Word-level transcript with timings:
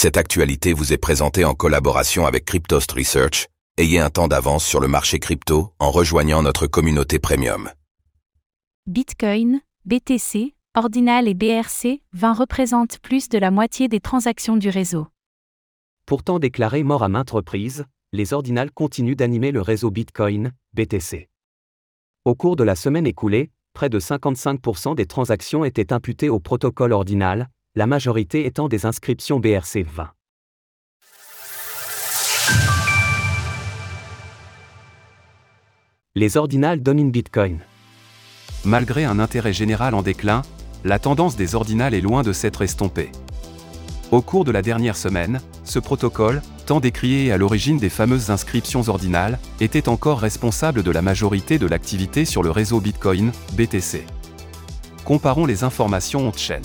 Cette 0.00 0.16
actualité 0.16 0.74
vous 0.74 0.92
est 0.92 0.96
présentée 0.96 1.44
en 1.44 1.54
collaboration 1.54 2.24
avec 2.24 2.44
Cryptost 2.44 2.92
Research. 2.92 3.48
Ayez 3.78 3.98
un 3.98 4.10
temps 4.10 4.28
d'avance 4.28 4.64
sur 4.64 4.78
le 4.78 4.86
marché 4.86 5.18
crypto 5.18 5.72
en 5.80 5.90
rejoignant 5.90 6.40
notre 6.40 6.68
communauté 6.68 7.18
premium. 7.18 7.68
Bitcoin, 8.86 9.60
BTC, 9.86 10.54
Ordinal 10.76 11.26
et 11.26 11.34
BRC 11.34 12.00
20 12.12 12.32
représentent 12.32 13.00
plus 13.00 13.28
de 13.28 13.38
la 13.38 13.50
moitié 13.50 13.88
des 13.88 13.98
transactions 13.98 14.56
du 14.56 14.68
réseau. 14.68 15.08
Pourtant 16.06 16.38
déclarés 16.38 16.84
morts 16.84 17.02
à 17.02 17.08
maintes 17.08 17.32
reprises, 17.32 17.84
les 18.12 18.32
Ordinals 18.32 18.70
continuent 18.70 19.16
d'animer 19.16 19.50
le 19.50 19.62
réseau 19.62 19.90
Bitcoin, 19.90 20.52
BTC. 20.74 21.28
Au 22.24 22.36
cours 22.36 22.54
de 22.54 22.62
la 22.62 22.76
semaine 22.76 23.08
écoulée, 23.08 23.50
près 23.74 23.88
de 23.88 23.98
55% 23.98 24.94
des 24.94 25.06
transactions 25.06 25.64
étaient 25.64 25.92
imputées 25.92 26.28
au 26.28 26.38
protocole 26.38 26.92
Ordinal, 26.92 27.48
la 27.78 27.86
majorité 27.86 28.44
étant 28.44 28.66
des 28.66 28.86
inscriptions 28.86 29.38
BRC20. 29.38 30.08
Les 36.16 36.36
ordinales 36.36 36.82
dominent 36.82 37.12
Bitcoin. 37.12 37.60
Malgré 38.64 39.04
un 39.04 39.20
intérêt 39.20 39.52
général 39.52 39.94
en 39.94 40.02
déclin, 40.02 40.42
la 40.82 40.98
tendance 40.98 41.36
des 41.36 41.54
ordinales 41.54 41.94
est 41.94 42.00
loin 42.00 42.24
de 42.24 42.32
s'être 42.32 42.62
estompée. 42.62 43.12
Au 44.10 44.22
cours 44.22 44.44
de 44.44 44.50
la 44.50 44.62
dernière 44.62 44.96
semaine, 44.96 45.40
ce 45.62 45.78
protocole, 45.78 46.42
tant 46.66 46.80
décrié 46.80 47.30
à 47.30 47.36
l'origine 47.36 47.78
des 47.78 47.90
fameuses 47.90 48.32
inscriptions 48.32 48.88
ordinales, 48.88 49.38
était 49.60 49.88
encore 49.88 50.18
responsable 50.18 50.82
de 50.82 50.90
la 50.90 51.02
majorité 51.02 51.60
de 51.60 51.66
l'activité 51.68 52.24
sur 52.24 52.42
le 52.42 52.50
réseau 52.50 52.80
Bitcoin, 52.80 53.30
BTC. 53.52 54.04
Comparons 55.04 55.46
les 55.46 55.62
informations 55.62 56.26
on-chain. 56.26 56.62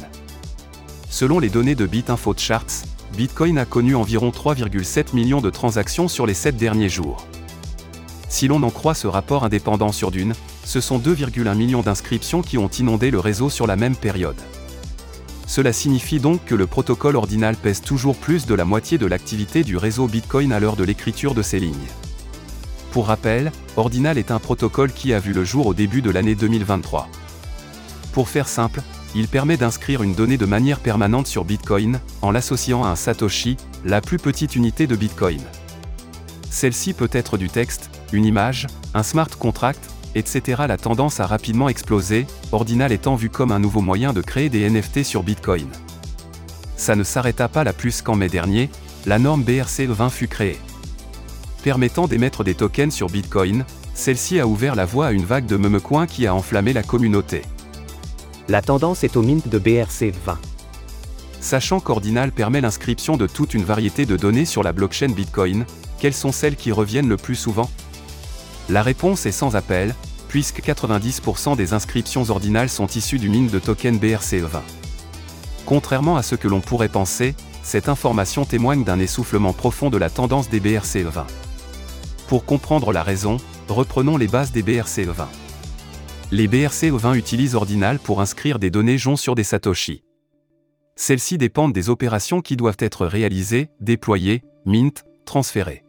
Selon 1.14 1.38
les 1.38 1.50
données 1.50 1.76
de 1.76 1.86
BitInfo 1.86 2.34
Charts, 2.36 2.86
Bitcoin 3.16 3.60
a 3.60 3.66
connu 3.66 3.96
environ 3.96 4.32
3,7 4.32 5.14
millions 5.14 5.42
de 5.42 5.52
transactions 5.52 6.08
sur 6.08 6.26
les 6.26 6.34
7 6.34 6.58
derniers 6.58 6.90
jours. 6.90 7.28
Si 8.30 8.48
l'on 8.48 8.64
en 8.64 8.72
croit 8.72 8.96
ce 8.96 9.06
rapport 9.06 9.44
indépendant 9.44 9.92
sur 9.92 10.10
Dune, 10.10 10.34
ce 10.66 10.82
sont 10.82 10.98
2,1 10.98 11.56
millions 11.56 11.84
d'inscriptions 11.84 12.42
qui 12.42 12.58
ont 12.58 12.68
inondé 12.68 13.12
le 13.12 13.20
réseau 13.20 13.52
sur 13.52 13.68
la 13.68 13.76
même 13.76 13.96
période. 13.96 14.42
Cela 15.46 15.72
signifie 15.72 16.20
donc 16.20 16.44
que 16.46 16.56
le 16.56 16.66
protocole 16.66 17.16
ordinal 17.16 17.58
pèse 17.58 17.82
toujours 17.82 18.16
plus 18.16 18.48
de 18.48 18.56
la 18.56 18.66
moitié 18.66 18.98
de 18.98 19.06
l'activité 19.06 19.64
du 19.64 19.78
réseau 19.78 20.08
Bitcoin 20.08 20.52
à 20.52 20.60
l'heure 20.60 20.78
de 20.78 20.84
l'écriture 20.84 21.36
de 21.36 21.44
ces 21.44 21.60
lignes. 21.60 21.92
Pour 22.90 23.06
rappel, 23.06 23.52
Ordinal 23.78 24.18
est 24.18 24.32
un 24.32 24.40
protocole 24.40 24.92
qui 24.92 25.14
a 25.14 25.20
vu 25.20 25.32
le 25.32 25.44
jour 25.44 25.68
au 25.68 25.76
début 25.76 26.02
de 26.02 26.10
l'année 26.10 26.34
2023. 26.34 27.08
Pour 28.14 28.30
faire 28.30 28.48
simple, 28.48 28.82
il 29.16 29.28
permet 29.28 29.58
d'inscrire 29.58 30.04
une 30.04 30.16
donnée 30.16 30.38
de 30.38 30.46
manière 30.46 30.80
permanente 30.80 31.28
sur 31.28 31.46
Bitcoin, 31.46 32.00
en 32.22 32.32
l'associant 32.32 32.84
à 32.84 32.90
un 32.90 32.96
Satoshi, 32.96 33.58
la 33.86 34.02
plus 34.02 34.18
petite 34.18 34.56
unité 34.56 34.88
de 34.88 34.96
Bitcoin. 34.96 35.42
Celle-ci 36.50 36.94
peut 36.94 37.10
être 37.12 37.38
du 37.38 37.50
texte, 37.50 37.90
une 38.12 38.26
image, 38.26 38.68
un 38.94 39.04
smart 39.04 39.30
contract, 39.38 39.90
etc. 40.16 40.64
La 40.68 40.78
tendance 40.78 41.20
a 41.20 41.28
rapidement 41.28 41.70
explosé, 41.70 42.28
Ordinal 42.52 42.92
étant 42.92 43.16
vu 43.16 43.30
comme 43.30 43.52
un 43.52 43.60
nouveau 43.60 43.82
moyen 43.82 44.14
de 44.14 44.22
créer 44.22 44.50
des 44.50 44.70
NFT 44.70 45.04
sur 45.04 45.24
Bitcoin. 45.24 45.68
Ça 46.76 46.96
ne 46.96 47.04
s'arrêta 47.04 47.48
pas 47.48 47.64
là 47.64 47.74
plus 47.74 48.02
qu'en 48.02 48.16
mai 48.16 48.30
dernier, 48.30 48.70
la 49.06 49.20
norme 49.20 49.44
BRC20 49.44 50.10
fut 50.10 50.28
créée. 50.28 50.60
Permettant 51.64 52.08
d'émettre 52.08 52.44
des 52.44 52.56
tokens 52.56 52.94
sur 52.94 53.08
Bitcoin, 53.08 53.64
celle-ci 53.94 54.40
a 54.40 54.48
ouvert 54.48 54.76
la 54.76 54.86
voie 54.86 55.08
à 55.08 55.12
une 55.12 55.26
vague 55.26 55.46
de 55.46 55.56
memecoins 55.56 56.08
qui 56.08 56.28
a 56.28 56.36
enflammé 56.36 56.74
la 56.74 56.84
communauté. 56.84 57.44
La 58.50 58.62
tendance 58.62 59.06
est 59.06 59.16
au 59.16 59.22
mint 59.22 59.48
de 59.48 59.58
BRC20. 59.58 60.36
Sachant 61.40 61.80
qu'Ordinal 61.80 62.34
permet 62.34 62.60
l'inscription 62.60 63.16
de 63.16 63.26
toute 63.26 63.54
une 63.54 63.64
variété 63.64 64.06
de 64.06 64.18
données 64.18 64.44
sur 64.44 64.64
la 64.64 64.74
blockchain 64.74 65.08
Bitcoin, 65.08 65.66
quelles 65.98 66.14
sont 66.14 66.34
celles 66.34 66.58
qui 66.58 66.74
reviennent 66.74 67.08
le 67.08 67.16
plus 67.16 67.36
souvent? 67.36 67.70
La 68.68 68.84
réponse 68.84 69.26
est 69.26 69.32
sans 69.32 69.56
appel, 69.56 69.96
puisque 70.28 70.62
90% 70.62 71.56
des 71.56 71.74
inscriptions 71.74 72.30
ordinales 72.30 72.68
sont 72.68 72.88
issues 72.88 73.18
du 73.18 73.30
mint 73.30 73.50
de 73.50 73.60
token 73.60 73.98
BRC20. 73.98 74.60
Contrairement 75.66 76.18
à 76.18 76.24
ce 76.24 76.36
que 76.36 76.50
l'on 76.50 76.60
pourrait 76.60 76.90
penser, 76.90 77.36
cette 77.64 77.88
information 77.88 78.44
témoigne 78.44 78.84
d'un 78.84 79.00
essoufflement 79.00 79.54
profond 79.54 79.90
de 79.90 79.98
la 79.98 80.10
tendance 80.10 80.50
des 80.50 80.60
BRC20. 80.60 81.24
Pour 82.28 82.44
comprendre 82.44 82.92
la 82.92 83.04
raison, 83.04 83.38
reprenons 83.70 84.18
les 84.18 84.28
bases 84.28 84.52
des 84.52 84.64
BRC20. 84.64 85.28
Les 86.36 86.48
BRC20 86.48 87.16
utilisent 87.16 87.54
Ordinal 87.54 88.00
pour 88.00 88.20
inscrire 88.20 88.58
des 88.58 88.72
données 88.72 88.98
JON 88.98 89.16
sur 89.16 89.36
des 89.36 89.44
Satoshi. 89.44 90.04
Celles-ci 90.96 91.38
dépendent 91.38 91.74
des 91.74 91.92
opérations 91.92 92.42
qui 92.42 92.58
doivent 92.58 92.80
être 92.80 93.06
réalisées, 93.06 93.70
déployées, 93.80 94.42
mint, 94.66 95.04
transférées. 95.26 95.84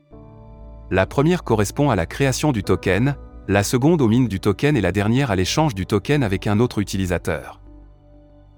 La 0.91 1.07
première 1.07 1.45
correspond 1.45 1.89
à 1.89 1.97
la 1.97 2.05
création 2.05 2.53
du 2.53 2.63
token, 2.63 3.17
la 3.49 3.63
seconde 3.63 4.03
au 4.03 4.09
mint 4.09 4.29
du 4.29 4.39
token 4.39 4.77
et 4.77 4.83
la 4.83 4.93
dernière 4.93 5.31
à 5.31 5.37
l'échange 5.37 5.75
du 5.75 5.87
token 5.87 6.23
avec 6.23 6.47
un 6.47 6.61
autre 6.61 6.79
utilisateur. 6.79 7.63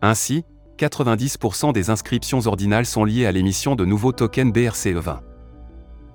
Ainsi, 0.03 0.43
90% 0.79 1.73
des 1.73 1.89
inscriptions 1.89 2.49
ordinales 2.49 2.87
sont 2.87 3.05
liées 3.05 3.27
à 3.27 3.33
l'émission 3.33 3.77
de 3.77 3.85
nouveaux 3.85 4.11
tokens 4.11 4.53
BRC20. 4.53 5.21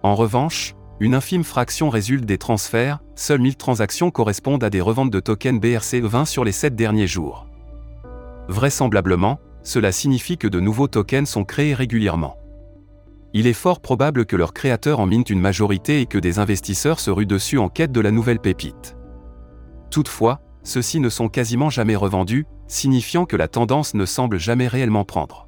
En 0.03 0.15
revanche, 0.15 0.75
une 1.01 1.16
infime 1.16 1.44
fraction 1.44 1.89
résulte 1.89 2.25
des 2.25 2.38
transferts, 2.38 3.00
seules 3.16 3.41
1000 3.41 3.56
transactions 3.56 4.12
correspondent 4.12 4.63
à 4.63 4.69
des 4.69 4.81
reventes 4.81 5.09
de 5.09 5.19
tokens 5.19 5.59
BRC20 5.59 6.25
sur 6.25 6.44
les 6.44 6.51
7 6.51 6.75
derniers 6.75 7.07
jours. 7.07 7.47
Vraisemblablement, 8.47 9.40
cela 9.63 9.91
signifie 9.91 10.38
que 10.38 10.47
de 10.47 10.59
nouveaux 10.59 10.88
tokens 10.88 11.28
sont 11.28 11.44
créés 11.44 11.73
régulièrement. 11.73 12.38
Il 13.34 13.47
est 13.47 13.53
fort 13.53 13.79
probable 13.79 14.28
que 14.28 14.35
leurs 14.35 14.53
créateurs 14.53 15.00
en 15.00 15.07
mintent 15.07 15.31
une 15.31 15.40
majorité 15.40 16.01
et 16.01 16.06
que 16.06 16.19
des 16.19 16.38
investisseurs 16.38 17.00
se 17.00 17.09
ruent 17.09 17.25
dessus 17.25 17.57
en 17.57 17.67
quête 17.67 17.91
de 17.91 18.01
la 18.01 18.11
nouvelle 18.11 18.40
pépite. 18.40 18.95
Toutefois, 19.90 20.40
ceux-ci 20.61 21.00
ne 21.00 21.09
sont 21.09 21.29
quasiment 21.29 21.72
jamais 21.72 21.95
revendus, 21.95 22.45
signifiant 22.67 23.25
que 23.25 23.38
la 23.38 23.47
tendance 23.47 23.95
ne 23.95 24.06
semble 24.06 24.38
jamais 24.38 24.67
réellement 24.67 25.03
prendre. 25.03 25.47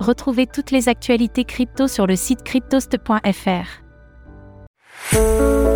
Retrouvez 0.00 0.48
toutes 0.48 0.72
les 0.72 0.88
actualités 0.88 1.44
crypto 1.44 1.86
sur 1.86 2.08
le 2.08 2.16
site 2.16 2.42
cryptost.fr. 2.42 3.87
Thank 5.10 5.40
you. 5.40 5.67